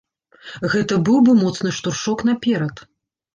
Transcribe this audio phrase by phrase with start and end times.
[0.73, 2.75] Гэта быў бы моцны штуршок наперад.